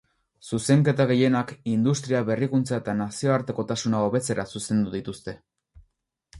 [0.51, 5.41] Zuzenketa gehienak industria, berrikuntza eta nazioartekotasuna hobetzera zuzendu dituzte.